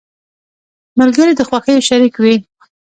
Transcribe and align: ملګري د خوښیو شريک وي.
ملګري 0.99 1.33
د 1.35 1.41
خوښیو 1.49 1.85
شريک 1.87 2.13
وي. 2.23 2.35